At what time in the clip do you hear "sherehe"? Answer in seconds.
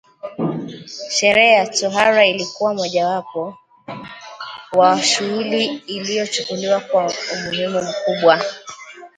1.09-1.53